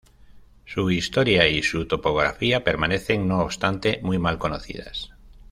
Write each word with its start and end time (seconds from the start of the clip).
Su 0.65 0.89
historia 0.89 1.47
y 1.47 1.61
su 1.61 1.85
topografía 1.87 2.63
permanecen, 2.63 3.27
no 3.27 3.41
obstante, 3.43 3.99
muy 4.01 4.17
mal 4.17 4.39
conocidas. 4.39 5.11